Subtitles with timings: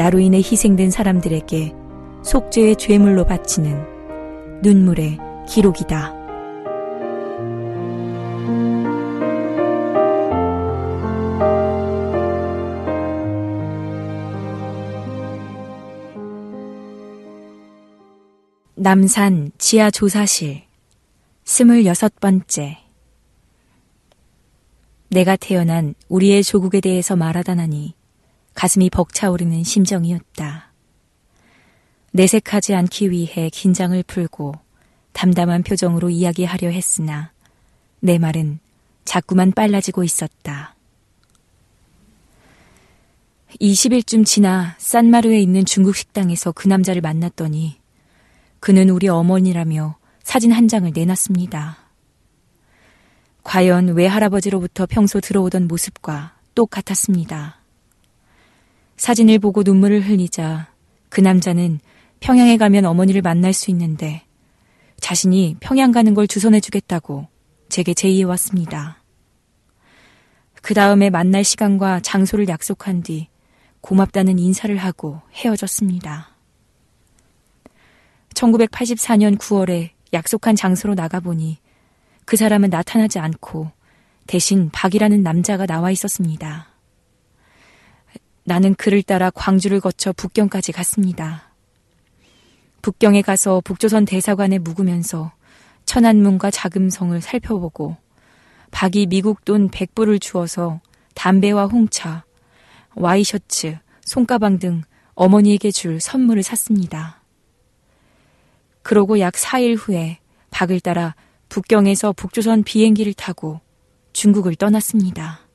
[0.00, 1.74] 나로 인해 희생된 사람들에게
[2.22, 6.14] 속죄의 죄물로 바치는 눈물의 기록이다.
[18.76, 20.62] 남산 지하 조사실
[21.44, 22.78] 스물여섯 번째
[25.10, 27.99] 내가 태어난 우리의 조국에 대해서 말하다 나니
[28.54, 30.72] 가슴이 벅차오르는 심정이었다.
[32.12, 34.54] 내색하지 않기 위해 긴장을 풀고
[35.12, 37.32] 담담한 표정으로 이야기하려 했으나
[38.00, 38.58] 내 말은
[39.04, 40.74] 자꾸만 빨라지고 있었다.
[43.60, 47.78] 20일쯤 지나 산마르에 있는 중국 식당에서 그 남자를 만났더니
[48.60, 51.78] 그는 우리 어머니라며 사진 한 장을 내놨습니다.
[53.42, 57.59] 과연 외할아버지로부터 평소 들어오던 모습과 똑같았습니다.
[59.00, 60.68] 사진을 보고 눈물을 흘리자
[61.08, 61.80] 그 남자는
[62.20, 64.26] 평양에 가면 어머니를 만날 수 있는데
[65.00, 67.26] 자신이 평양 가는 걸 주선해 주겠다고
[67.70, 69.02] 제게 제의해 왔습니다.
[70.60, 73.28] 그 다음에 만날 시간과 장소를 약속한 뒤
[73.80, 76.36] 고맙다는 인사를 하고 헤어졌습니다.
[78.34, 81.56] 1984년 9월에 약속한 장소로 나가보니
[82.26, 83.70] 그 사람은 나타나지 않고
[84.26, 86.69] 대신 박이라는 남자가 나와 있었습니다.
[88.50, 91.52] 나는 그를 따라 광주를 거쳐 북경까지 갔습니다.
[92.82, 95.30] 북경에 가서 북조선 대사관에 묵으면서
[95.84, 97.96] 천안문과 자금성을 살펴보고
[98.72, 100.80] 박이 미국 돈 100불을 주어서
[101.14, 102.24] 담배와 홍차,
[102.96, 104.82] 와이셔츠, 손가방 등
[105.14, 107.22] 어머니에게 줄 선물을 샀습니다.
[108.82, 110.18] 그러고 약 4일 후에
[110.50, 111.14] 박을 따라
[111.50, 113.60] 북경에서 북조선 비행기를 타고
[114.12, 115.49] 중국을 떠났습니다.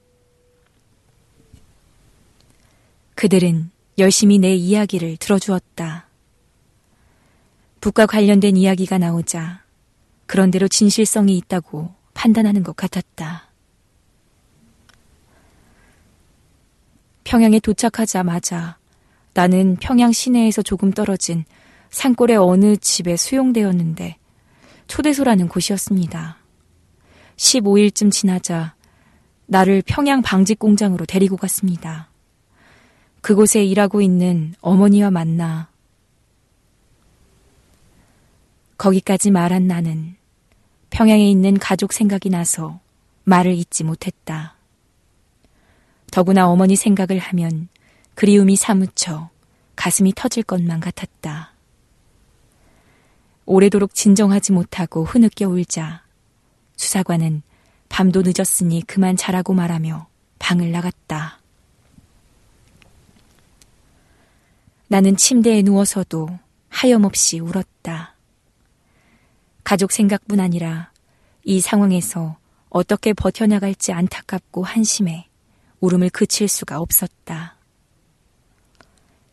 [3.15, 6.07] 그들은 열심히 내 이야기를 들어주었다.
[7.79, 9.63] 북과 관련된 이야기가 나오자
[10.25, 13.49] 그런대로 진실성이 있다고 판단하는 것 같았다.
[17.23, 18.77] 평양에 도착하자마자
[19.33, 21.45] 나는 평양 시내에서 조금 떨어진
[21.89, 24.17] 산골의 어느 집에 수용되었는데
[24.87, 26.37] 초대소라는 곳이었습니다.
[27.37, 28.75] 15일쯤 지나자
[29.47, 32.09] 나를 평양 방직 공장으로 데리고 갔습니다.
[33.25, 35.67] 그곳에 일하고 있는 어머니와 만나
[38.77, 40.15] 거기까지 말한 나는
[40.91, 42.79] 평양에 있는 가족 생각이 나서
[43.23, 44.57] 말을 잇지 못했다.
[46.11, 47.67] 더구나 어머니 생각을 하면
[48.13, 49.31] 그리움이 사무쳐
[49.75, 51.55] 가슴이 터질 것만 같았다.
[53.47, 56.03] 오래도록 진정하지 못하고 흐느껴 울자
[56.77, 57.41] 수사관은
[57.89, 60.05] 밤도 늦었으니 그만 자라고 말하며
[60.37, 61.39] 방을 나갔다.
[64.87, 66.27] 나는 침대에 누워서도
[66.69, 68.15] 하염없이 울었다.
[69.63, 70.91] 가족 생각뿐 아니라
[71.43, 72.37] 이 상황에서
[72.69, 75.27] 어떻게 버텨나갈지 안타깝고 한심해
[75.79, 77.55] 울음을 그칠 수가 없었다.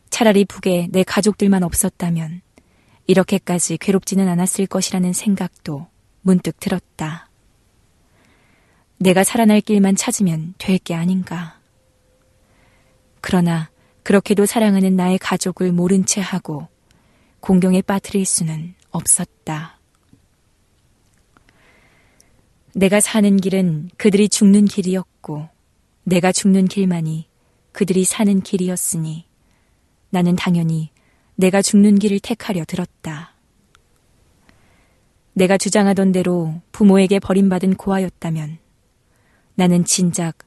[0.09, 2.41] 차라리 북에 내 가족들만 없었다면
[3.07, 5.87] 이렇게까지 괴롭지는 않았을 것이라는 생각도
[6.21, 7.29] 문득 들었다.
[8.97, 11.59] 내가 살아날 길만 찾으면 될 게 아닌가.
[13.21, 13.69] 그러나
[14.03, 16.67] 그렇게도 사랑하는 나의 가족을 모른 채 하고
[17.39, 19.79] 공경에 빠뜨릴 수는 없었다.
[22.75, 25.47] 내가 사는 길은 그들이 죽는 길이었고
[26.03, 27.27] 내가 죽는 길만이
[27.71, 29.25] 그들이 사는 길이었으니
[30.09, 30.91] 나는 당연히
[31.35, 33.33] 내가 죽는 길을 택하려 들었다.
[35.33, 38.59] 내가 주장하던 대로 부모에게 버림받은 고아였다면
[39.55, 40.37] 나는 진작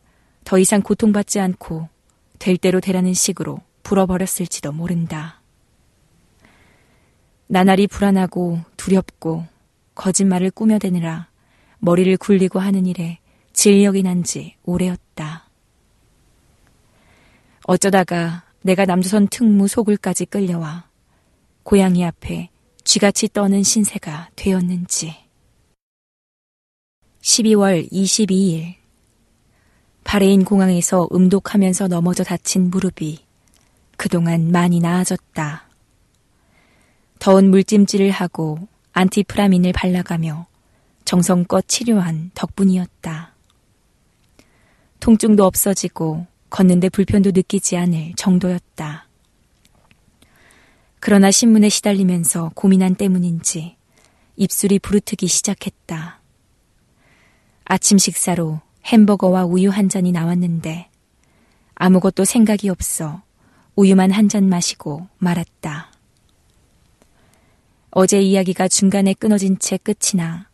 [0.44, 1.88] 더 이상 고통받지 않고
[2.46, 5.42] 될 대로 되라는 식으로 불어버렸을지도 모른다.
[7.48, 9.44] 나날이 불안하고 두렵고
[9.96, 11.28] 거짓말을 꾸며대느라
[11.80, 13.18] 머리를 굴리고 하는 일에
[13.52, 15.48] 진력이 난 지 오래였다.
[17.64, 20.88] 어쩌다가 내가 남조선 특무 소굴까지 끌려와
[21.64, 22.50] 고양이 앞에
[22.84, 25.16] 쥐같이 떠는 신세가 되었는지.
[27.22, 28.76] 12월 22일
[30.06, 33.18] 바레인 공항에서 음독하면서 넘어져 다친 무릎이
[33.96, 35.68] 그동안 많이 나아졌다.
[37.18, 40.46] 더운 물찜질을 하고 안티프라민을 발라가며
[41.04, 43.34] 정성껏 치료한 덕분이었다.
[45.00, 49.08] 통증도 없어지고 걷는데 불편도 느끼지 않을 정도였다.
[51.00, 53.76] 그러나 신문에 시달리면서 고민한 때문인지
[54.36, 56.20] 입술이 부르트기 시작했다.
[57.64, 60.88] 아침 식사로 햄버거와 우유 한 잔이 나왔는데
[61.74, 63.22] 아무것도 생각이 없어
[63.74, 65.92] 우유만 한 잔 마시고 말았다.
[67.90, 70.48] 어제 이야기가 중간에 끊어진 채 끝이 나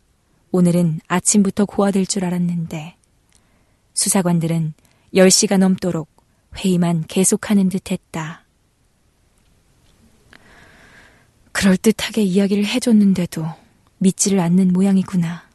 [0.51, 2.95] 오늘은 아침부터 고화될 줄 알았는데
[3.93, 4.73] 수사관들은
[5.13, 6.09] 10시가 넘도록
[6.57, 8.45] 회의만 계속하는 듯 했다.
[11.51, 13.45] 그럴듯하게 이야기를 해줬는데도
[13.99, 15.52] 믿지를 않는 모양이구나.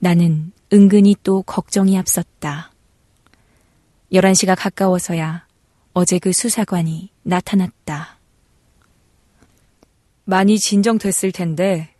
[0.00, 2.72] 나는 은근히 또 걱정이 앞섰다.
[4.12, 5.46] 11시가 가까워서야
[5.92, 8.18] 어제 그 수사관이 나타났다.
[10.24, 11.94] 많이 진정됐을 텐데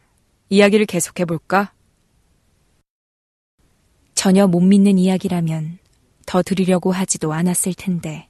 [0.49, 1.73] 이야기를 계속해볼까?
[4.15, 5.79] 전혀 못 믿는 이야기라면
[6.25, 8.29] 더 들으려고 하지도 않았을 텐데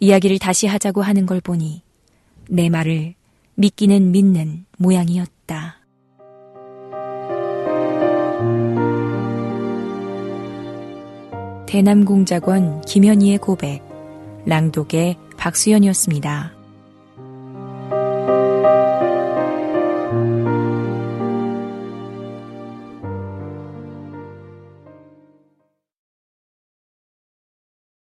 [0.00, 1.82] 이야기를 다시 하자고 하는 걸 보니
[2.48, 3.14] 내 말을
[3.54, 5.85] 믿기는 믿는 모양이었다.
[11.66, 13.82] 대남공작원 김현희의 고백,
[14.46, 16.55] 랑독의 박수연이었습니다.